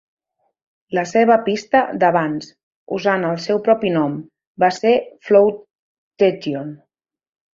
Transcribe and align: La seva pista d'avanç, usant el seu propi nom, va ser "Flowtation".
La 0.97 1.01
seva 1.09 1.35
pista 1.49 1.81
d'avanç, 2.03 2.47
usant 2.97 3.27
el 3.33 3.37
seu 3.45 3.61
propi 3.69 3.91
nom, 3.99 4.15
va 4.65 4.71
ser 4.79 4.97
"Flowtation". 5.29 6.73